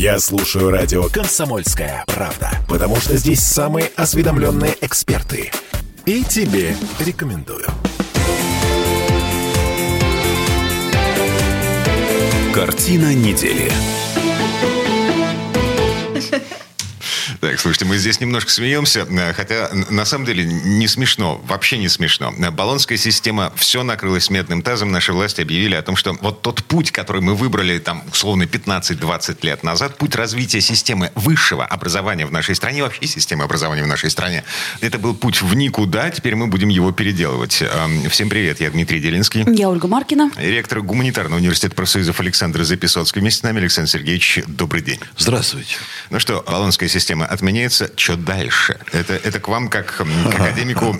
Я 0.00 0.18
слушаю 0.18 0.70
радио 0.70 1.10
«Комсомольская 1.10 2.04
правда», 2.06 2.50
потому 2.66 2.96
что 2.96 3.18
здесь 3.18 3.40
самые 3.40 3.90
осведомленные 3.96 4.74
эксперты. 4.80 5.50
И 6.06 6.24
тебе 6.24 6.74
рекомендую. 7.00 7.66
Картина 12.54 13.14
недели. 13.14 13.70
Слушайте, 17.60 17.84
мы 17.84 17.98
здесь 17.98 18.20
немножко 18.20 18.50
смеемся, 18.50 19.06
э, 19.08 19.32
хотя 19.34 19.70
на 19.90 20.04
самом 20.04 20.24
деле 20.24 20.44
не 20.44 20.88
смешно, 20.88 21.40
вообще 21.46 21.76
не 21.76 21.88
смешно. 21.88 22.32
Баллонская 22.32 22.96
система, 22.96 23.52
все 23.56 23.82
накрылась 23.82 24.30
медным 24.30 24.62
тазом. 24.62 24.90
Наши 24.90 25.12
власти 25.12 25.42
объявили 25.42 25.74
о 25.74 25.82
том, 25.82 25.96
что 25.96 26.14
вот 26.20 26.42
тот 26.42 26.64
путь, 26.64 26.90
который 26.90 27.20
мы 27.20 27.34
выбрали 27.34 27.78
там 27.78 28.02
условно 28.10 28.44
15-20 28.44 29.38
лет 29.42 29.62
назад, 29.62 29.98
путь 29.98 30.14
развития 30.14 30.60
системы 30.60 31.12
высшего 31.14 31.64
образования 31.64 32.24
в 32.24 32.32
нашей 32.32 32.54
стране, 32.54 32.82
вообще 32.82 33.06
системы 33.06 33.44
образования 33.44 33.82
в 33.82 33.86
нашей 33.86 34.10
стране, 34.10 34.42
это 34.80 34.98
был 34.98 35.14
путь 35.14 35.42
в 35.42 35.54
никуда, 35.54 36.10
теперь 36.10 36.36
мы 36.36 36.46
будем 36.46 36.68
его 36.68 36.92
переделывать. 36.92 37.62
Эм, 37.62 38.08
всем 38.08 38.30
привет, 38.30 38.60
я 38.60 38.70
Дмитрий 38.70 39.00
Делинский. 39.00 39.44
Я 39.54 39.68
Ольга 39.68 39.86
Маркина. 39.86 40.30
Ректор 40.36 40.80
гуманитарного 40.80 41.38
университета 41.38 41.74
профсоюзов 41.74 42.20
Александр 42.20 42.62
Записоцкий. 42.62 43.20
Вместе 43.20 43.40
с 43.40 43.42
нами 43.42 43.60
Александр 43.60 43.90
Сергеевич, 43.90 44.40
добрый 44.46 44.82
день. 44.82 45.00
Здравствуйте. 45.18 45.76
Ну 46.08 46.18
что, 46.18 46.42
Баллонская 46.46 46.88
система 46.88 47.26
отменяется, 47.50 47.90
что 47.96 48.16
дальше? 48.16 48.78
Это, 48.92 49.14
это 49.14 49.40
к 49.40 49.48
вам, 49.48 49.68
как 49.68 49.96
к 49.96 50.00
академику 50.00 50.96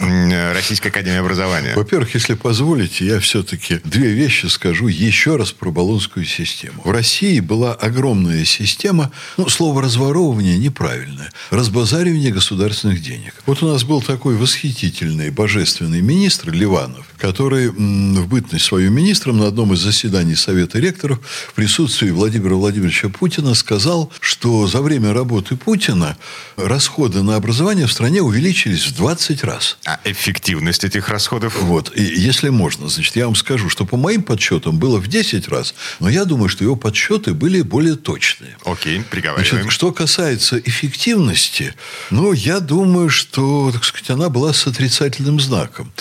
Российской 0.52 0.88
Академии 0.88 1.20
Образования. 1.20 1.74
Во-первых, 1.76 2.14
если 2.14 2.34
позволите, 2.34 3.06
я 3.06 3.20
все-таки 3.20 3.80
две 3.84 4.08
вещи 4.08 4.46
скажу 4.46 4.88
еще 4.88 5.36
раз 5.36 5.52
про 5.52 5.70
Болонскую 5.70 6.26
систему. 6.26 6.82
В 6.84 6.90
России 6.90 7.38
была 7.38 7.72
огромная 7.72 8.44
система, 8.44 9.12
ну, 9.36 9.48
слово 9.48 9.82
«разворовывание» 9.82 10.58
неправильное, 10.58 11.32
разбазаривание 11.50 12.32
государственных 12.32 13.00
денег. 13.00 13.34
Вот 13.46 13.62
у 13.62 13.68
нас 13.68 13.84
был 13.84 14.02
такой 14.02 14.34
восхитительный, 14.36 15.30
божественный 15.30 16.00
министр 16.00 16.50
Ливанов, 16.50 17.06
который 17.16 17.68
в 17.68 18.26
бытность 18.26 18.64
свою 18.64 18.90
министром 18.90 19.38
на 19.38 19.46
одном 19.46 19.72
из 19.74 19.78
заседаний 19.78 20.34
Совета 20.34 20.80
ректоров 20.80 21.20
в 21.48 21.54
присутствии 21.54 22.10
Владимира 22.10 22.56
Владимировича 22.56 23.08
Путина 23.08 23.54
сказал, 23.54 24.12
что 24.20 24.66
за 24.66 24.82
время 24.82 25.12
работы 25.12 25.56
Путина 25.56 26.16
расходы 26.56 27.22
на 27.22 27.36
образование 27.36 27.86
в 27.86 27.92
стране 27.92 28.22
увеличились 28.22 28.86
в 28.86 28.96
20 28.96 29.44
раз. 29.44 29.78
А 29.86 29.98
эффективность 30.04 30.84
этих 30.84 31.08
расходов? 31.08 31.60
Вот. 31.60 31.92
И 31.96 32.02
если 32.02 32.48
можно, 32.48 32.88
значит, 32.88 33.16
я 33.16 33.26
вам 33.26 33.34
скажу, 33.34 33.68
что 33.68 33.84
по 33.84 33.96
моим 33.96 34.22
подсчетам 34.22 34.78
было 34.78 34.98
в 34.98 35.08
10 35.08 35.48
раз, 35.48 35.74
но 35.98 36.08
я 36.08 36.24
думаю, 36.24 36.48
что 36.48 36.64
его 36.64 36.76
подсчеты 36.76 37.34
были 37.34 37.62
более 37.62 37.96
точные. 37.96 38.56
Окей, 38.64 39.02
приговариваем. 39.02 39.62
Значит, 39.62 39.72
что 39.72 39.92
касается 39.92 40.58
эффективности, 40.58 41.74
ну, 42.10 42.32
я 42.32 42.60
думаю, 42.60 43.10
что, 43.10 43.70
так 43.72 43.84
сказать, 43.84 44.10
она 44.10 44.28
была 44.28 44.52
с 44.52 44.66
отрицательным 44.66 45.40
знаком. 45.40 45.92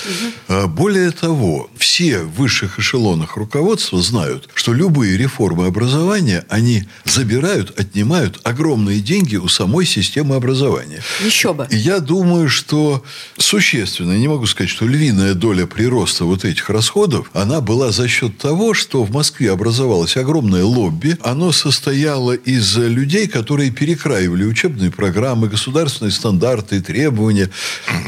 Угу. 0.47 0.67
Более 0.67 1.11
того, 1.11 1.69
все 1.77 2.19
в 2.19 2.35
высших 2.35 2.79
эшелонах 2.79 3.37
руководства 3.37 4.01
знают, 4.01 4.49
что 4.53 4.73
любые 4.73 5.17
реформы 5.17 5.65
образования, 5.65 6.45
они 6.49 6.85
забирают, 7.05 7.79
отнимают 7.79 8.39
огромные 8.43 8.99
деньги 8.99 9.35
у 9.35 9.47
самой 9.47 9.85
системы 9.85 10.18
образования. 10.23 11.01
Еще 11.23 11.53
бы. 11.53 11.67
И 11.69 11.77
я 11.77 11.99
думаю, 11.99 12.49
что 12.49 13.03
существенно, 13.37 14.13
не 14.17 14.27
могу 14.27 14.45
сказать, 14.45 14.69
что 14.69 14.85
львиная 14.85 15.33
доля 15.33 15.65
прироста 15.65 16.25
вот 16.25 16.45
этих 16.45 16.69
расходов, 16.69 17.29
она 17.33 17.61
была 17.61 17.91
за 17.91 18.07
счет 18.07 18.37
того, 18.37 18.73
что 18.73 19.03
в 19.03 19.11
Москве 19.11 19.51
образовалось 19.51 20.17
огромное 20.17 20.63
лобби. 20.63 21.17
Оно 21.21 21.51
состояло 21.51 22.33
из 22.33 22.77
людей, 22.77 23.27
которые 23.27 23.71
перекраивали 23.71 24.43
учебные 24.43 24.91
программы, 24.91 25.47
государственные 25.47 26.11
стандарты 26.11 26.77
и 26.77 26.81
требования. 26.81 27.49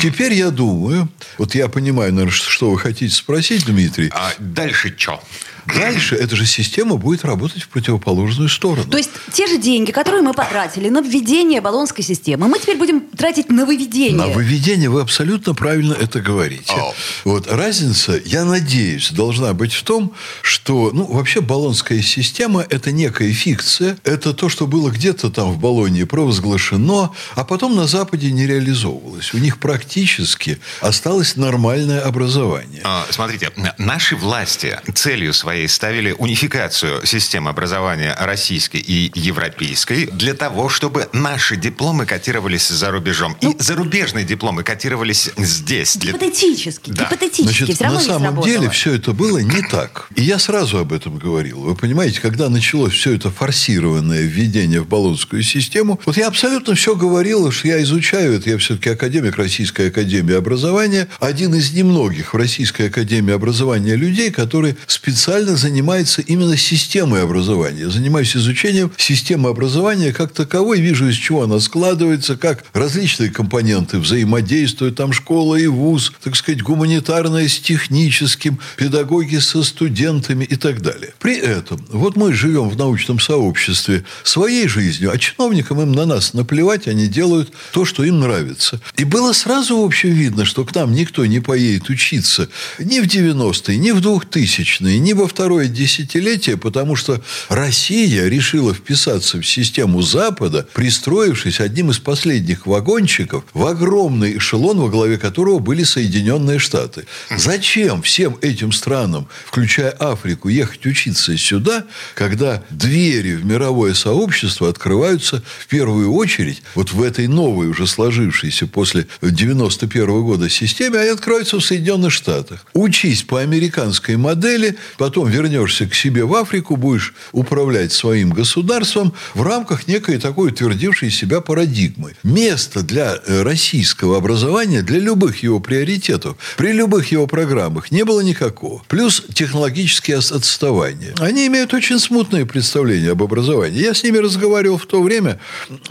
Теперь 0.01 0.33
я 0.33 0.51
думаю, 0.51 1.09
вот 1.37 1.55
я 1.55 1.67
понимаю, 1.67 2.13
наверное, 2.13 2.31
что 2.31 2.71
вы 2.71 2.79
хотите 2.79 3.13
спросить, 3.13 3.65
Дмитрий. 3.65 4.09
А 4.13 4.33
дальше 4.39 4.93
что? 4.97 5.21
Дальше 5.65 6.15
эта 6.15 6.35
же 6.35 6.45
система 6.45 6.97
будет 6.97 7.23
работать 7.25 7.63
в 7.63 7.69
противоположную 7.69 8.49
сторону. 8.49 8.89
То 8.89 8.97
есть 8.97 9.11
те 9.31 9.47
же 9.47 9.57
деньги, 9.57 9.91
которые 9.91 10.21
мы 10.21 10.33
потратили 10.33 10.89
на 10.89 11.01
введение 11.01 11.61
баллонской 11.61 12.03
системы, 12.03 12.47
мы 12.47 12.59
теперь 12.59 12.77
будем 12.77 13.01
тратить 13.01 13.49
на 13.49 13.65
выведение. 13.65 14.17
На 14.17 14.27
выведение 14.27 14.89
вы 14.89 15.01
абсолютно 15.01 15.53
правильно 15.53 15.93
это 15.93 16.19
говорите. 16.21 16.73
Oh. 16.73 16.93
Вот 17.25 17.51
разница, 17.51 18.19
я 18.25 18.45
надеюсь, 18.45 19.11
должна 19.11 19.53
быть 19.53 19.73
в 19.73 19.83
том, 19.83 20.13
что, 20.41 20.91
ну, 20.93 21.05
вообще 21.05 21.41
баллонская 21.41 22.01
система– 22.01 22.65
это 22.69 22.91
некая 22.91 23.31
фикция, 23.31 23.97
это 24.03 24.33
то, 24.33 24.49
что 24.49 24.67
было 24.67 24.89
где-то 24.89 25.29
там 25.29 25.51
в 25.51 25.59
Болонии 25.59 26.03
провозглашено, 26.03 27.11
а 27.35 27.43
потом 27.43 27.75
на 27.75 27.87
Западе 27.87 28.31
не 28.31 28.47
реализовывалось. 28.47 29.33
У 29.33 29.37
них 29.37 29.59
практически 29.59 30.59
осталось 30.81 31.35
нормальное 31.35 32.01
образование. 32.01 32.81
А, 32.83 33.05
смотрите, 33.09 33.51
наши 33.77 34.15
власти 34.15 34.79
целью 34.93 35.33
своей 35.33 35.50
своей 35.51 35.67
ставили 35.67 36.15
унификацию 36.17 37.05
системы 37.05 37.49
образования 37.49 38.15
российской 38.17 38.77
и 38.77 39.11
европейской 39.19 40.05
для 40.05 40.33
того, 40.33 40.69
чтобы 40.69 41.09
наши 41.11 41.57
дипломы 41.57 42.05
котировались 42.05 42.69
за 42.69 42.89
рубежом. 42.89 43.35
Ну, 43.41 43.51
и 43.51 43.55
зарубежные 43.61 44.23
дипломы 44.23 44.63
котировались 44.63 45.29
здесь. 45.35 45.97
Для... 45.97 46.13
Гипотетически. 46.13 46.91
Да. 46.91 47.03
Гипотетически. 47.03 47.43
Значит, 47.43 47.75
все 47.75 47.83
равно 47.83 47.99
на 47.99 48.05
самом 48.05 48.21
сработало. 48.21 48.47
деле 48.47 48.69
все 48.69 48.93
это 48.93 49.11
было 49.11 49.39
не 49.39 49.61
так. 49.63 50.07
И 50.15 50.23
я 50.23 50.39
сразу 50.39 50.77
об 50.77 50.93
этом 50.93 51.17
говорил. 51.17 51.59
Вы 51.59 51.75
понимаете, 51.75 52.21
когда 52.21 52.47
началось 52.47 52.93
все 52.93 53.13
это 53.13 53.29
форсированное 53.29 54.21
введение 54.21 54.79
в 54.79 54.87
баллонскую 54.87 55.43
систему, 55.43 55.99
вот 56.05 56.15
я 56.15 56.27
абсолютно 56.27 56.75
все 56.75 56.95
говорил, 56.95 57.51
что 57.51 57.67
я 57.67 57.83
изучаю 57.83 58.35
это. 58.35 58.49
Я 58.49 58.57
все-таки 58.57 58.89
академик 58.91 59.35
Российской 59.35 59.89
Академии 59.89 60.33
Образования. 60.33 61.09
Один 61.19 61.53
из 61.55 61.73
немногих 61.73 62.33
в 62.33 62.37
Российской 62.37 62.87
Академии 62.87 63.33
Образования 63.33 63.97
людей, 63.97 64.31
который 64.31 64.77
специально 64.87 65.40
занимается 65.45 66.21
именно 66.21 66.57
системой 66.57 67.23
образования. 67.23 67.81
Я 67.81 67.89
занимаюсь 67.89 68.35
изучением 68.35 68.91
системы 68.97 69.49
образования 69.49 70.13
как 70.13 70.31
таковой, 70.31 70.79
вижу, 70.81 71.07
из 71.07 71.15
чего 71.15 71.43
она 71.43 71.59
складывается, 71.59 72.35
как 72.37 72.63
различные 72.73 73.29
компоненты 73.29 73.99
взаимодействуют, 73.99 74.95
там 74.95 75.13
школа 75.13 75.55
и 75.55 75.67
вуз, 75.67 76.13
так 76.23 76.35
сказать, 76.35 76.61
гуманитарное 76.61 77.47
с 77.47 77.59
техническим, 77.59 78.59
педагоги 78.77 79.37
со 79.37 79.63
студентами 79.63 80.45
и 80.45 80.55
так 80.55 80.81
далее. 80.81 81.13
При 81.19 81.37
этом, 81.37 81.85
вот 81.89 82.15
мы 82.15 82.33
живем 82.33 82.69
в 82.69 82.77
научном 82.77 83.19
сообществе 83.19 84.03
своей 84.23 84.67
жизнью, 84.67 85.11
а 85.11 85.17
чиновникам 85.17 85.81
им 85.81 85.91
на 85.91 86.05
нас 86.05 86.33
наплевать, 86.33 86.87
они 86.87 87.07
делают 87.07 87.51
то, 87.71 87.85
что 87.85 88.03
им 88.03 88.19
нравится. 88.19 88.79
И 88.97 89.03
было 89.03 89.33
сразу, 89.33 89.81
в 89.81 89.85
общем, 89.85 90.09
видно, 90.09 90.45
что 90.45 90.65
к 90.65 90.75
нам 90.75 90.93
никто 90.93 91.25
не 91.25 91.39
поедет 91.39 91.89
учиться 91.89 92.49
ни 92.79 92.99
в 92.99 93.05
90-е, 93.05 93.77
ни 93.77 93.91
в 93.91 93.99
2000-е, 93.99 94.99
ни 94.99 95.13
во 95.13 95.27
второе 95.31 95.67
десятилетие, 95.67 96.57
потому 96.57 96.95
что 96.95 97.21
Россия 97.49 98.27
решила 98.27 98.73
вписаться 98.73 99.39
в 99.39 99.47
систему 99.47 100.01
Запада, 100.01 100.67
пристроившись 100.73 101.59
одним 101.59 101.91
из 101.91 101.99
последних 101.99 102.67
вагончиков 102.67 103.43
в 103.53 103.65
огромный 103.65 104.37
эшелон, 104.37 104.79
во 104.79 104.89
главе 104.89 105.17
которого 105.17 105.59
были 105.59 105.83
Соединенные 105.83 106.59
Штаты. 106.59 107.05
Зачем 107.35 108.01
всем 108.01 108.37
этим 108.41 108.71
странам, 108.71 109.27
включая 109.45 109.91
Африку, 109.91 110.49
ехать 110.49 110.85
учиться 110.85 111.37
сюда, 111.37 111.85
когда 112.15 112.63
двери 112.69 113.35
в 113.35 113.45
мировое 113.45 113.93
сообщество 113.93 114.69
открываются 114.69 115.41
в 115.59 115.67
первую 115.67 116.13
очередь 116.13 116.61
вот 116.75 116.91
в 116.91 117.01
этой 117.01 117.27
новой, 117.27 117.67
уже 117.67 117.87
сложившейся 117.87 118.67
после 118.67 119.07
91 119.21 120.05
года 120.23 120.49
системе, 120.49 120.99
они 120.99 121.09
открываются 121.09 121.57
в 121.57 121.61
Соединенных 121.61 122.11
Штатах. 122.11 122.65
Учись 122.73 123.23
по 123.23 123.39
американской 123.39 124.17
модели, 124.17 124.77
потом 124.97 125.20
вернешься 125.27 125.87
к 125.87 125.95
себе 125.95 126.25
в 126.25 126.33
Африку, 126.35 126.75
будешь 126.75 127.13
управлять 127.31 127.91
своим 127.91 128.31
государством 128.31 129.13
в 129.33 129.41
рамках 129.43 129.87
некой 129.87 130.17
такой 130.17 130.49
утвердившей 130.49 131.11
себя 131.11 131.41
парадигмы. 131.41 132.15
Место 132.23 132.81
для 132.81 133.15
э, 133.25 133.41
российского 133.43 134.17
образования, 134.17 134.81
для 134.81 134.99
любых 134.99 135.43
его 135.43 135.59
приоритетов, 135.59 136.37
при 136.57 136.71
любых 136.71 137.11
его 137.11 137.27
программах 137.27 137.91
не 137.91 138.03
было 138.03 138.21
никакого. 138.21 138.83
Плюс 138.87 139.23
технологические 139.33 140.17
отставания. 140.17 141.13
Они 141.19 141.47
имеют 141.47 141.73
очень 141.73 141.99
смутное 141.99 142.45
представление 142.45 143.11
об 143.11 143.23
образовании. 143.23 143.81
Я 143.81 143.93
с 143.93 144.03
ними 144.03 144.17
разговаривал 144.17 144.77
в 144.77 144.85
то 144.85 145.01
время 145.01 145.39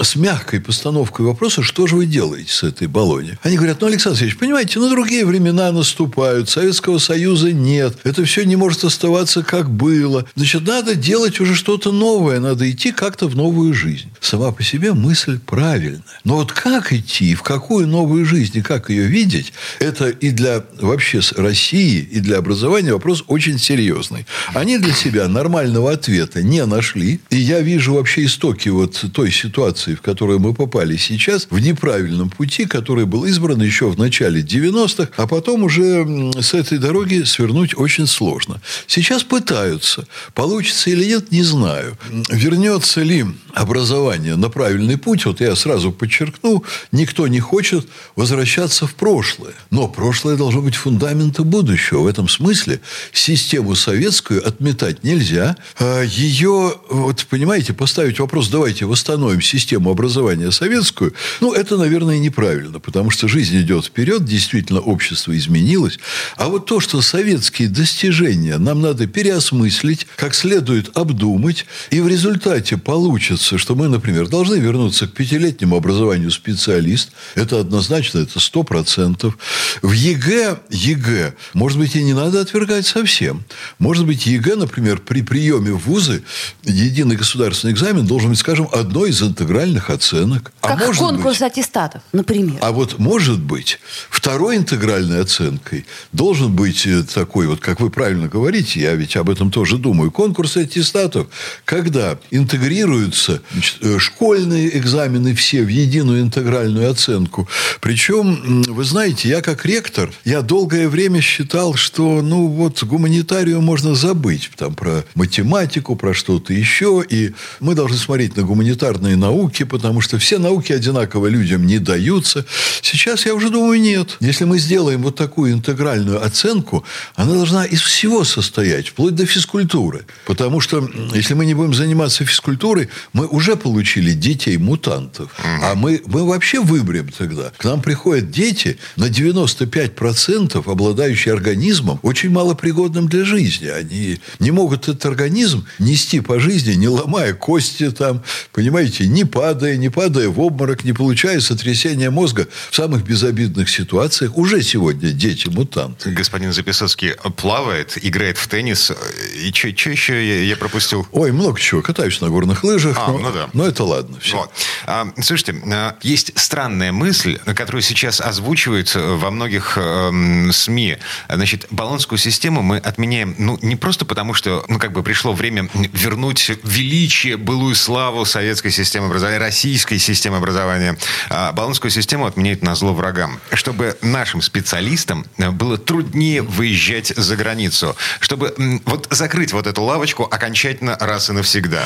с 0.00 0.16
мягкой 0.16 0.60
постановкой 0.60 1.26
вопроса, 1.26 1.62
что 1.62 1.86
же 1.86 1.96
вы 1.96 2.06
делаете 2.06 2.52
с 2.52 2.62
этой 2.62 2.86
баллоне. 2.86 3.38
Они 3.42 3.56
говорят, 3.56 3.80
ну, 3.80 3.86
Александр 3.86 4.16
Алексеевич, 4.16 4.38
понимаете, 4.38 4.78
на 4.78 4.88
другие 4.90 5.24
времена 5.24 5.72
наступают, 5.72 6.48
Советского 6.48 6.98
Союза 6.98 7.52
нет, 7.52 7.96
это 8.04 8.24
все 8.24 8.44
не 8.44 8.56
может 8.56 8.84
оставаться 8.84 9.19
оставаться 9.20 9.42
как 9.42 9.70
было. 9.70 10.24
Значит, 10.34 10.66
надо 10.66 10.94
делать 10.94 11.40
уже 11.40 11.54
что-то 11.54 11.92
новое, 11.92 12.40
надо 12.40 12.70
идти 12.70 12.92
как-то 12.92 13.28
в 13.28 13.36
новую 13.36 13.74
жизнь. 13.74 14.08
Сама 14.20 14.52
по 14.52 14.62
себе 14.62 14.92
мысль 14.92 15.38
правильная. 15.38 16.02
Но 16.24 16.36
вот 16.36 16.52
как 16.52 16.92
идти, 16.92 17.34
в 17.34 17.42
какую 17.42 17.86
новую 17.86 18.24
жизнь 18.24 18.58
и 18.58 18.62
как 18.62 18.90
ее 18.90 19.06
видеть, 19.06 19.52
это 19.78 20.08
и 20.08 20.30
для 20.30 20.64
вообще 20.80 21.20
России, 21.36 21.98
и 21.98 22.20
для 22.20 22.38
образования 22.38 22.92
вопрос 22.92 23.24
очень 23.26 23.58
серьезный. 23.58 24.26
Они 24.54 24.78
для 24.78 24.92
себя 24.92 25.28
нормального 25.28 25.92
ответа 25.92 26.42
не 26.42 26.64
нашли. 26.66 27.20
И 27.30 27.36
я 27.36 27.60
вижу 27.60 27.94
вообще 27.94 28.24
истоки 28.24 28.68
вот 28.68 29.04
той 29.12 29.30
ситуации, 29.30 29.94
в 29.94 30.00
которую 30.00 30.38
мы 30.38 30.54
попали 30.54 30.96
сейчас, 30.96 31.46
в 31.50 31.58
неправильном 31.58 32.30
пути, 32.30 32.64
который 32.64 33.04
был 33.04 33.24
избран 33.24 33.60
еще 33.62 33.90
в 33.90 33.98
начале 33.98 34.40
90-х, 34.42 35.08
а 35.16 35.26
потом 35.26 35.64
уже 35.64 36.06
с 36.40 36.54
этой 36.54 36.78
дороги 36.78 37.24
свернуть 37.24 37.74
очень 37.76 38.06
сложно. 38.06 38.60
Сейчас 38.86 39.09
пытаются. 39.18 40.06
Получится 40.34 40.90
или 40.90 41.04
нет, 41.04 41.30
не 41.32 41.42
знаю. 41.42 41.98
Вернется 42.30 43.02
ли 43.02 43.26
образование 43.54 44.36
на 44.36 44.48
правильный 44.48 44.96
путь, 44.96 45.26
вот 45.26 45.40
я 45.40 45.56
сразу 45.56 45.92
подчеркну, 45.92 46.64
никто 46.92 47.26
не 47.26 47.40
хочет 47.40 47.86
возвращаться 48.16 48.86
в 48.86 48.94
прошлое. 48.94 49.54
Но 49.70 49.88
прошлое 49.88 50.36
должно 50.36 50.62
быть 50.62 50.76
фундаментом 50.76 51.48
будущего. 51.48 52.00
В 52.00 52.06
этом 52.06 52.28
смысле 52.28 52.80
систему 53.12 53.74
советскую 53.74 54.46
отметать 54.46 55.04
нельзя. 55.04 55.56
А 55.78 56.02
Ее, 56.02 56.74
вот 56.88 57.26
понимаете, 57.28 57.72
поставить 57.72 58.20
вопрос, 58.20 58.48
давайте 58.48 58.86
восстановим 58.86 59.42
систему 59.42 59.90
образования 59.90 60.50
советскую, 60.52 61.14
ну, 61.40 61.52
это, 61.52 61.76
наверное, 61.76 62.18
неправильно, 62.18 62.80
потому 62.80 63.10
что 63.10 63.28
жизнь 63.28 63.60
идет 63.60 63.86
вперед, 63.86 64.24
действительно, 64.24 64.80
общество 64.80 65.36
изменилось. 65.36 65.98
А 66.36 66.48
вот 66.48 66.66
то, 66.66 66.80
что 66.80 67.00
советские 67.00 67.68
достижения 67.68 68.58
нам 68.58 68.80
надо 68.80 68.99
переосмыслить, 69.06 70.06
как 70.16 70.34
следует 70.34 70.96
обдумать, 70.96 71.66
и 71.90 72.00
в 72.00 72.08
результате 72.08 72.76
получится, 72.76 73.58
что 73.58 73.74
мы, 73.74 73.88
например, 73.88 74.28
должны 74.28 74.56
вернуться 74.56 75.06
к 75.06 75.12
пятилетнему 75.12 75.76
образованию 75.76 76.30
специалист. 76.30 77.10
Это 77.34 77.60
однозначно, 77.60 78.20
это 78.20 78.40
сто 78.40 78.62
процентов. 78.62 79.38
В 79.82 79.92
ЕГЭ, 79.92 80.60
ЕГЭ, 80.70 81.34
может 81.54 81.78
быть, 81.78 81.96
и 81.96 82.02
не 82.02 82.14
надо 82.14 82.40
отвергать 82.40 82.86
совсем. 82.86 83.44
Может 83.78 84.06
быть, 84.06 84.26
ЕГЭ, 84.26 84.56
например, 84.56 84.98
при 84.98 85.22
приеме 85.22 85.72
в 85.72 85.86
ВУЗы, 85.86 86.22
единый 86.64 87.16
государственный 87.16 87.72
экзамен 87.72 88.06
должен 88.06 88.30
быть, 88.30 88.38
скажем, 88.38 88.68
одной 88.72 89.10
из 89.10 89.22
интегральных 89.22 89.90
оценок. 89.90 90.52
А 90.60 90.68
как 90.68 90.86
может 90.86 91.02
конкурс 91.02 91.38
быть, 91.38 91.52
аттестатов, 91.52 92.02
например. 92.12 92.58
а 92.60 92.72
вот 92.72 92.98
может 92.98 93.40
быть, 93.40 93.80
второй 94.08 94.56
интегральной 94.56 95.20
оценкой 95.20 95.86
должен 96.12 96.54
быть 96.54 96.86
э, 96.86 97.02
такой, 97.02 97.46
вот 97.46 97.60
как 97.60 97.80
вы 97.80 97.90
правильно 97.90 98.28
говорите, 98.28 98.80
я 98.80 98.89
ведь 98.94 99.16
об 99.16 99.30
этом 99.30 99.50
тоже 99.50 99.78
думаю, 99.78 100.10
конкурс 100.10 100.56
аттестатов, 100.56 101.28
когда 101.64 102.18
интегрируются 102.30 103.42
э, 103.80 103.98
школьные 103.98 104.76
экзамены 104.78 105.34
все 105.34 105.62
в 105.62 105.68
единую 105.68 106.22
интегральную 106.22 106.90
оценку. 106.90 107.48
Причем, 107.80 108.62
вы 108.62 108.84
знаете, 108.84 109.28
я 109.28 109.42
как 109.42 109.64
ректор, 109.66 110.12
я 110.24 110.42
долгое 110.42 110.88
время 110.88 111.20
считал, 111.20 111.74
что, 111.74 112.22
ну, 112.22 112.46
вот 112.46 112.82
гуманитарию 112.82 113.60
можно 113.60 113.94
забыть, 113.94 114.50
там, 114.56 114.74
про 114.74 115.04
математику, 115.14 115.96
про 115.96 116.14
что-то 116.14 116.52
еще, 116.52 117.04
и 117.08 117.32
мы 117.60 117.74
должны 117.74 117.96
смотреть 117.96 118.36
на 118.36 118.42
гуманитарные 118.42 119.16
науки, 119.16 119.64
потому 119.64 120.00
что 120.00 120.18
все 120.18 120.38
науки 120.38 120.72
одинаково 120.72 121.26
людям 121.26 121.66
не 121.66 121.78
даются. 121.78 122.44
Сейчас 122.82 123.26
я 123.26 123.34
уже 123.34 123.50
думаю, 123.50 123.80
нет. 123.80 124.16
Если 124.20 124.44
мы 124.44 124.58
сделаем 124.58 125.02
вот 125.02 125.16
такую 125.16 125.52
интегральную 125.52 126.24
оценку, 126.24 126.84
она 127.14 127.34
должна 127.34 127.64
из 127.64 127.80
всего 127.80 128.24
состоять, 128.24 128.69
вплоть 128.78 129.14
до 129.14 129.26
физкультуры. 129.26 130.04
Потому 130.26 130.60
что, 130.60 130.88
если 131.14 131.34
мы 131.34 131.46
не 131.46 131.54
будем 131.54 131.74
заниматься 131.74 132.24
физкультурой, 132.24 132.88
мы 133.12 133.26
уже 133.26 133.56
получили 133.56 134.12
детей-мутантов. 134.12 135.30
А 135.62 135.74
мы, 135.74 136.02
мы 136.06 136.26
вообще 136.26 136.60
выберем 136.60 137.08
тогда. 137.08 137.52
К 137.56 137.64
нам 137.64 137.82
приходят 137.82 138.30
дети 138.30 138.78
на 138.96 139.06
95% 139.06 140.70
обладающие 140.70 141.34
организмом, 141.34 141.98
очень 142.02 142.30
малопригодным 142.30 143.08
для 143.08 143.24
жизни. 143.24 143.66
Они 143.66 144.20
не 144.38 144.50
могут 144.50 144.88
этот 144.88 145.04
организм 145.06 145.66
нести 145.78 146.20
по 146.20 146.40
жизни, 146.40 146.72
не 146.74 146.88
ломая 146.88 147.34
кости 147.34 147.90
там, 147.90 148.22
понимаете, 148.52 149.06
не 149.06 149.24
падая, 149.24 149.76
не 149.76 149.88
падая 149.88 150.28
в 150.28 150.40
обморок, 150.40 150.84
не 150.84 150.92
получая 150.92 151.40
сотрясения 151.40 152.10
мозга 152.10 152.46
в 152.70 152.76
самых 152.76 153.04
безобидных 153.04 153.68
ситуациях. 153.68 154.36
Уже 154.36 154.62
сегодня 154.62 155.10
дети-мутанты. 155.10 156.10
Господин 156.10 156.52
Записоцкий 156.52 157.14
плавает, 157.36 157.98
играет 158.02 158.38
в 158.38 158.46
теннис. 158.48 158.59
И 158.68 159.52
что 159.52 159.90
еще 159.90 160.26
я, 160.26 160.42
я 160.44 160.56
пропустил? 160.56 161.06
Ой, 161.12 161.32
много 161.32 161.58
чего. 161.58 161.82
Катаюсь 161.82 162.20
на 162.20 162.28
горных 162.28 162.64
лыжах. 162.64 162.96
А, 162.98 163.10
но, 163.10 163.18
ну 163.18 163.32
да. 163.32 163.50
но 163.52 163.66
это 163.66 163.84
ладно. 163.84 164.18
Все. 164.20 164.36
Вот. 164.36 164.50
А, 164.90 165.12
слушайте, 165.20 165.54
а, 165.72 165.96
есть 166.02 166.32
странная 166.34 166.90
мысль, 166.90 167.38
которую 167.54 167.80
сейчас 167.80 168.20
озвучивают 168.20 168.92
во 168.96 169.30
многих 169.30 169.78
эм, 169.78 170.50
СМИ. 170.52 170.96
Значит, 171.28 171.68
баллонскую 171.70 172.18
систему 172.18 172.62
мы 172.62 172.78
отменяем, 172.78 173.36
ну, 173.38 173.56
не 173.62 173.76
просто 173.76 174.04
потому, 174.04 174.34
что, 174.34 174.64
ну, 174.66 174.80
как 174.80 174.90
бы 174.90 175.04
пришло 175.04 175.32
время 175.32 175.68
вернуть 175.74 176.50
величие, 176.64 177.36
былую 177.36 177.76
славу 177.76 178.24
советской 178.24 178.70
системы 178.70 179.06
образования, 179.06 179.38
российской 179.38 179.98
системы 179.98 180.38
образования. 180.38 180.98
А 181.28 181.52
баллонскую 181.52 181.92
систему 181.92 182.26
отменяют 182.26 182.62
на 182.62 182.74
зло 182.74 182.92
врагам. 182.92 183.38
Чтобы 183.52 183.96
нашим 184.02 184.42
специалистам 184.42 185.24
было 185.38 185.78
труднее 185.78 186.42
выезжать 186.42 187.12
за 187.16 187.36
границу. 187.36 187.94
Чтобы 188.18 188.54
вот 188.86 189.06
закрыть 189.10 189.52
вот 189.52 189.68
эту 189.68 189.84
лавочку 189.84 190.24
окончательно 190.24 190.96
раз 190.98 191.30
и 191.30 191.32
навсегда. 191.32 191.84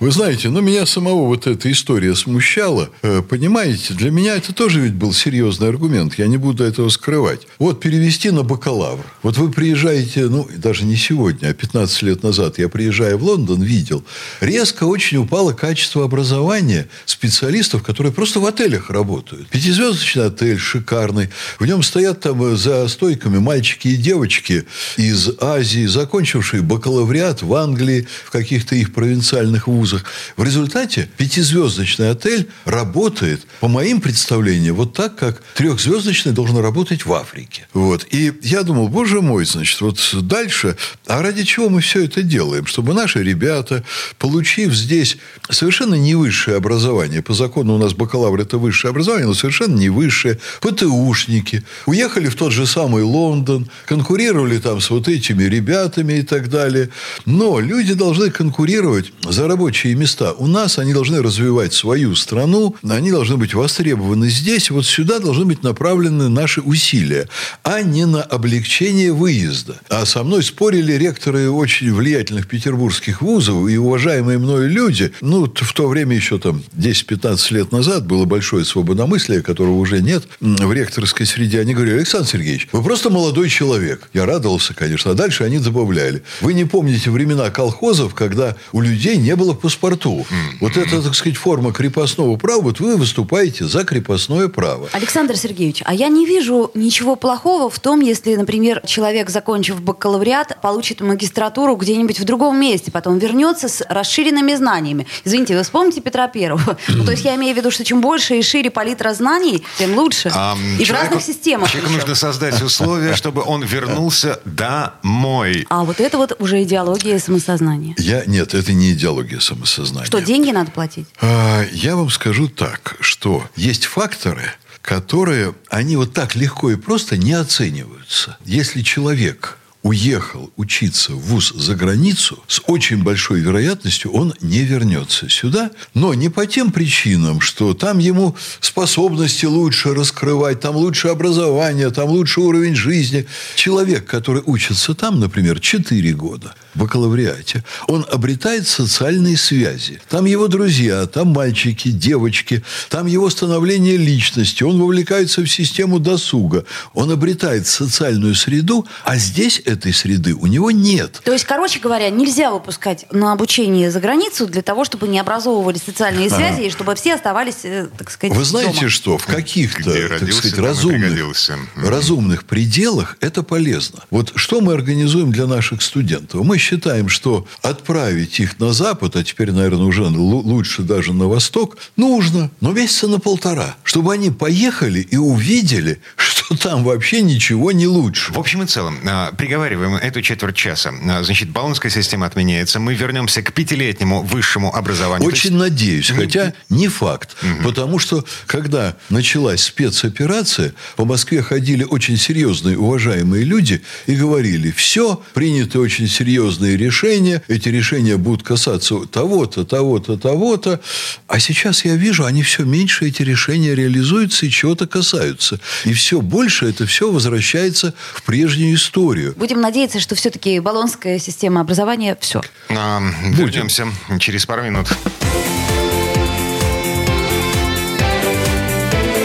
Вы 0.00 0.10
знаете, 0.10 0.48
ну, 0.48 0.60
меня 0.60 0.84
самого 0.84 1.26
вот 1.26 1.46
эта 1.46 1.70
история 1.70 2.07
смущала. 2.14 2.90
Э, 3.02 3.22
Понимаете, 3.28 3.94
для 3.94 4.10
меня 4.10 4.36
это 4.36 4.52
тоже 4.54 4.80
ведь 4.80 4.94
был 4.94 5.12
серьезный 5.12 5.68
аргумент. 5.68 6.18
Я 6.18 6.26
не 6.26 6.36
буду 6.36 6.64
этого 6.64 6.88
скрывать. 6.88 7.46
Вот 7.58 7.80
перевести 7.80 8.30
на 8.30 8.42
бакалавр. 8.42 9.04
Вот 9.22 9.36
вы 9.36 9.50
приезжаете, 9.50 10.28
ну, 10.28 10.48
даже 10.56 10.84
не 10.84 10.96
сегодня, 10.96 11.48
а 11.48 11.54
15 11.54 12.02
лет 12.02 12.22
назад 12.22 12.58
я, 12.58 12.68
приезжая 12.68 13.16
в 13.16 13.22
Лондон, 13.22 13.62
видел, 13.62 14.04
резко 14.40 14.84
очень 14.84 15.18
упало 15.18 15.52
качество 15.52 16.04
образования 16.04 16.88
специалистов, 17.04 17.82
которые 17.82 18.12
просто 18.12 18.40
в 18.40 18.46
отелях 18.46 18.90
работают. 18.90 19.48
Пятизвездочный 19.48 20.26
отель 20.26 20.58
шикарный. 20.58 21.30
В 21.58 21.66
нем 21.66 21.82
стоят 21.82 22.20
там 22.20 22.42
э, 22.42 22.56
за 22.56 22.88
стойками 22.88 23.38
мальчики 23.38 23.88
и 23.88 23.96
девочки 23.96 24.64
из 24.96 25.30
Азии, 25.40 25.86
закончившие 25.86 26.62
бакалавриат 26.62 27.42
в 27.42 27.54
Англии, 27.54 28.06
в 28.24 28.30
каких-то 28.30 28.74
их 28.74 28.92
провинциальных 28.92 29.66
вузах. 29.66 30.04
В 30.36 30.44
результате 30.44 31.08
пятизвездочный 31.16 31.87
отель 31.96 32.48
работает, 32.64 33.46
по 33.60 33.68
моим 33.68 34.00
представлениям, 34.00 34.76
вот 34.76 34.94
так, 34.94 35.16
как 35.16 35.42
трехзвездочный 35.54 36.32
должен 36.32 36.58
работать 36.58 37.06
в 37.06 37.12
Африке. 37.12 37.66
Вот. 37.72 38.06
И 38.10 38.32
я 38.42 38.62
думал, 38.62 38.88
боже 38.88 39.20
мой, 39.20 39.44
значит, 39.44 39.80
вот 39.80 39.98
дальше, 40.22 40.76
а 41.06 41.22
ради 41.22 41.44
чего 41.44 41.68
мы 41.68 41.80
все 41.80 42.04
это 42.04 42.22
делаем? 42.22 42.66
Чтобы 42.66 42.94
наши 42.94 43.22
ребята, 43.22 43.84
получив 44.18 44.74
здесь 44.74 45.16
совершенно 45.50 45.94
не 45.94 46.14
высшее 46.14 46.56
образование, 46.56 47.22
по 47.22 47.34
закону 47.34 47.74
у 47.74 47.78
нас 47.78 47.94
бакалавр 47.94 48.40
это 48.40 48.58
высшее 48.58 48.90
образование, 48.90 49.26
но 49.26 49.34
совершенно 49.34 49.76
не 49.76 49.88
высшее, 49.88 50.38
ПТУшники, 50.60 51.64
уехали 51.86 52.28
в 52.28 52.36
тот 52.36 52.52
же 52.52 52.66
самый 52.66 53.02
Лондон, 53.02 53.70
конкурировали 53.86 54.58
там 54.58 54.80
с 54.80 54.90
вот 54.90 55.08
этими 55.08 55.44
ребятами 55.44 56.14
и 56.14 56.22
так 56.22 56.48
далее. 56.48 56.90
Но 57.24 57.60
люди 57.60 57.94
должны 57.94 58.30
конкурировать 58.30 59.12
за 59.22 59.48
рабочие 59.48 59.94
места. 59.94 60.32
У 60.32 60.46
нас 60.46 60.78
они 60.78 60.92
должны 60.92 61.22
развивать 61.22 61.74
свою 61.78 62.14
страну, 62.14 62.76
они 62.86 63.10
должны 63.10 63.36
быть 63.36 63.54
востребованы 63.54 64.28
здесь. 64.28 64.70
Вот 64.70 64.84
сюда 64.86 65.18
должны 65.18 65.44
быть 65.44 65.62
направлены 65.62 66.28
наши 66.28 66.60
усилия, 66.60 67.28
а 67.62 67.82
не 67.82 68.04
на 68.04 68.22
облегчение 68.22 69.12
выезда. 69.12 69.80
А 69.88 70.04
со 70.04 70.22
мной 70.24 70.42
спорили 70.42 70.92
ректоры 70.92 71.50
очень 71.50 71.92
влиятельных 71.92 72.46
петербургских 72.46 73.22
вузов 73.22 73.68
и 73.68 73.76
уважаемые 73.76 74.38
мною 74.38 74.68
люди. 74.68 75.12
Ну, 75.20 75.46
в 75.46 75.72
то 75.72 75.88
время 75.88 76.16
еще 76.16 76.38
там 76.38 76.62
10-15 76.76 77.54
лет 77.54 77.72
назад 77.72 78.06
было 78.06 78.24
большое 78.24 78.64
свободомыслие, 78.64 79.42
которого 79.42 79.76
уже 79.76 80.02
нет 80.02 80.28
в 80.40 80.72
ректорской 80.72 81.26
среде. 81.26 81.60
Они 81.60 81.74
говорили, 81.74 81.96
Александр 81.96 82.28
Сергеевич, 82.28 82.68
вы 82.72 82.82
просто 82.82 83.10
молодой 83.10 83.48
человек. 83.48 84.10
Я 84.12 84.26
радовался, 84.26 84.74
конечно. 84.74 85.12
А 85.12 85.14
дальше 85.14 85.44
они 85.44 85.58
добавляли. 85.58 86.22
Вы 86.40 86.54
не 86.54 86.64
помните 86.64 87.10
времена 87.10 87.50
колхозов, 87.50 88.14
когда 88.14 88.56
у 88.72 88.80
людей 88.80 89.16
не 89.16 89.36
было 89.36 89.54
паспортов. 89.54 90.28
Вот 90.60 90.76
это, 90.76 91.02
так 91.02 91.14
сказать, 91.14 91.36
форма 91.36 91.67
крепостного 91.72 92.36
права. 92.36 92.62
Вот 92.62 92.80
вы 92.80 92.96
выступаете 92.96 93.64
за 93.66 93.84
крепостное 93.84 94.48
право. 94.48 94.88
Александр 94.92 95.36
Сергеевич, 95.36 95.82
а 95.84 95.94
я 95.94 96.08
не 96.08 96.26
вижу 96.26 96.70
ничего 96.74 97.16
плохого 97.16 97.70
в 97.70 97.78
том, 97.78 98.00
если, 98.00 98.34
например, 98.36 98.82
человек, 98.86 99.30
закончив 99.30 99.80
бакалавриат, 99.80 100.60
получит 100.60 101.00
магистратуру 101.00 101.76
где-нибудь 101.76 102.20
в 102.20 102.24
другом 102.24 102.60
месте, 102.60 102.90
потом 102.90 103.18
вернется 103.18 103.68
с 103.68 103.84
расширенными 103.88 104.54
знаниями. 104.54 105.06
Извините, 105.24 105.56
вы 105.56 105.62
вспомните 105.62 106.00
Петра 106.00 106.28
Первого. 106.28 106.76
Ну, 106.88 107.04
то 107.06 107.12
есть 107.12 107.24
я 107.24 107.34
имею 107.36 107.54
в 107.54 107.56
виду, 107.56 107.70
что 107.70 107.84
чем 107.84 108.00
больше 108.00 108.36
и 108.38 108.42
шире 108.42 108.70
палитра 108.70 109.14
знаний, 109.14 109.64
тем 109.78 109.96
лучше. 109.96 110.30
А, 110.34 110.56
и 110.78 110.84
в 110.84 110.86
человеку- 110.86 110.92
разных 111.14 111.22
системах. 111.22 111.70
Человеку 111.70 111.92
причем. 111.92 112.00
нужно 112.00 112.14
создать 112.14 112.62
условия, 112.62 113.14
чтобы 113.14 113.42
он 113.44 113.62
вернулся 113.62 114.40
домой. 114.44 114.88
домой. 115.02 115.66
А 115.70 115.84
вот 115.84 116.00
это 116.00 116.18
вот 116.18 116.36
уже 116.38 116.62
идеология 116.62 117.18
самосознания. 117.18 117.94
Я, 117.98 118.24
нет, 118.26 118.54
это 118.54 118.72
не 118.72 118.92
идеология 118.92 119.40
самосознания. 119.40 120.06
Что, 120.06 120.20
деньги 120.20 120.50
надо 120.50 120.70
платить? 120.70 121.06
А, 121.20 121.57
Я 121.72 121.96
вам 121.96 122.10
скажу 122.10 122.48
так, 122.48 122.96
что 123.00 123.48
есть 123.56 123.84
факторы, 123.84 124.52
которые, 124.82 125.54
они 125.68 125.96
вот 125.96 126.12
так 126.12 126.34
легко 126.34 126.70
и 126.70 126.76
просто 126.76 127.16
не 127.16 127.32
оцениваются. 127.32 128.36
Если 128.44 128.82
человек 128.82 129.58
уехал 129.82 130.50
учиться 130.56 131.12
в 131.12 131.20
ВУЗ 131.20 131.52
за 131.54 131.74
границу, 131.74 132.42
с 132.48 132.60
очень 132.66 133.02
большой 133.02 133.40
вероятностью 133.40 134.12
он 134.12 134.34
не 134.40 134.60
вернется 134.60 135.28
сюда, 135.28 135.70
но 135.94 136.14
не 136.14 136.28
по 136.28 136.46
тем 136.46 136.72
причинам, 136.72 137.40
что 137.40 137.74
там 137.74 137.98
ему 137.98 138.36
способности 138.60 139.46
лучше 139.46 139.94
раскрывать, 139.94 140.60
там 140.60 140.76
лучше 140.76 141.08
образование, 141.08 141.90
там 141.90 142.08
лучше 142.08 142.40
уровень 142.40 142.74
жизни. 142.74 143.26
Человек, 143.54 144.04
который 144.04 144.42
учится 144.44 144.94
там, 144.94 145.20
например, 145.20 145.60
4 145.60 146.12
года 146.12 146.54
бакалавриате, 146.74 147.64
он 147.86 148.06
обретает 148.10 148.66
социальные 148.66 149.36
связи. 149.36 150.00
Там 150.08 150.24
его 150.24 150.48
друзья, 150.48 151.06
там 151.06 151.28
мальчики, 151.28 151.88
девочки, 151.90 152.62
там 152.88 153.06
его 153.06 153.30
становление 153.30 153.96
личности, 153.96 154.62
он 154.62 154.80
вовлекается 154.80 155.42
в 155.42 155.46
систему 155.46 155.98
досуга, 155.98 156.64
он 156.94 157.10
обретает 157.10 157.66
социальную 157.66 158.34
среду, 158.34 158.86
а 159.04 159.16
здесь 159.16 159.60
этой 159.64 159.92
среды 159.92 160.34
у 160.34 160.46
него 160.46 160.70
нет. 160.70 161.20
То 161.24 161.32
есть, 161.32 161.44
короче 161.44 161.80
говоря, 161.80 162.10
нельзя 162.10 162.50
выпускать 162.50 163.06
на 163.10 163.32
обучение 163.32 163.90
за 163.90 164.00
границу 164.00 164.46
для 164.46 164.62
того, 164.62 164.84
чтобы 164.84 165.08
не 165.08 165.18
образовывались 165.18 165.82
социальные 165.82 166.30
связи 166.30 166.62
и 166.62 166.70
чтобы 166.70 166.94
все 166.94 167.14
оставались, 167.14 167.64
э, 167.64 167.88
так 167.96 168.10
сказать, 168.10 168.36
Вы 168.36 168.44
знаете 168.44 168.80
дома. 168.80 168.90
что, 168.90 169.18
в 169.18 169.26
каких-то, 169.26 169.90
Где 169.90 170.08
так 170.08 170.20
родился, 170.20 170.48
сказать, 170.48 170.58
разумных, 170.58 171.38
разумных 171.76 172.44
пределах 172.44 173.16
это 173.20 173.42
полезно. 173.42 174.00
Вот 174.10 174.32
что 174.36 174.60
мы 174.60 174.74
организуем 174.74 175.32
для 175.32 175.46
наших 175.46 175.82
студентов? 175.82 176.44
Мы 176.44 176.58
считаем, 176.68 177.08
что 177.08 177.46
отправить 177.62 178.40
их 178.40 178.58
на 178.60 178.72
Запад, 178.72 179.16
а 179.16 179.24
теперь, 179.24 179.52
наверное, 179.52 179.86
уже 179.86 180.02
лу- 180.02 180.42
лучше 180.42 180.82
даже 180.82 181.12
на 181.14 181.26
Восток, 181.26 181.78
нужно, 181.96 182.50
но 182.60 182.72
месяца 182.72 183.08
на 183.08 183.18
полтора, 183.18 183.76
чтобы 183.84 184.12
они 184.12 184.30
поехали 184.30 185.00
и 185.00 185.16
увидели, 185.16 186.00
что 186.16 186.56
там 186.56 186.84
вообще 186.84 187.22
ничего 187.22 187.72
не 187.72 187.86
лучше. 187.86 188.32
В 188.32 188.38
общем 188.38 188.62
и 188.62 188.66
целом, 188.66 188.98
а, 189.06 189.32
приговариваем 189.32 189.94
эту 189.96 190.20
четверть 190.22 190.56
часа. 190.56 190.92
А, 191.08 191.22
Значит, 191.22 191.48
баллонская 191.50 191.90
система 191.90 192.26
отменяется. 192.26 192.80
Мы 192.80 192.94
вернемся 192.94 193.42
к 193.42 193.52
пятилетнему 193.52 194.22
высшему 194.22 194.74
образованию. 194.74 195.28
То 195.30 195.34
есть- 195.34 195.46
Очень 195.46 195.56
надеюсь, 195.56 196.10
хотя 196.10 196.52
не 196.68 196.88
факт. 196.88 197.36
Потому 197.64 197.98
что, 197.98 198.24
когда 198.46 198.96
началась 199.08 199.62
спецоперация, 199.62 200.74
по 200.96 201.04
Москве 201.04 201.42
ходили 201.42 201.84
очень 201.84 202.16
серьезные, 202.18 202.76
уважаемые 202.78 203.44
люди 203.44 203.82
и 204.06 204.14
говорили, 204.14 204.70
все, 204.70 205.22
приняты 205.34 205.78
очень 205.78 206.08
серьезные 206.48 206.76
решения, 206.76 207.42
эти 207.48 207.68
решения 207.68 208.16
будут 208.16 208.42
касаться 208.42 209.06
того-то, 209.06 209.64
того-то, 209.64 210.16
того-то. 210.16 210.80
А 211.26 211.38
сейчас 211.38 211.84
я 211.84 211.96
вижу, 211.96 212.24
они 212.24 212.42
все 212.42 212.64
меньше 212.64 213.06
эти 213.06 213.22
решения 213.22 213.74
реализуются 213.74 214.46
и 214.46 214.50
чего-то 214.50 214.86
касаются. 214.86 215.60
И 215.84 215.92
все 215.92 216.20
больше 216.20 216.66
это 216.66 216.86
все 216.86 217.10
возвращается 217.10 217.94
в 218.14 218.22
прежнюю 218.22 218.74
историю. 218.74 219.34
Будем 219.36 219.60
надеяться, 219.60 220.00
что 220.00 220.14
все-таки 220.14 220.58
баллонская 220.60 221.18
система 221.18 221.60
образования 221.60 222.16
все. 222.20 222.40
А, 222.70 223.00
Вернемся 223.24 223.86
через 224.18 224.46
пару 224.46 224.62
минут. 224.62 224.88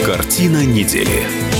Картина 0.04 0.64
недели. 0.64 1.53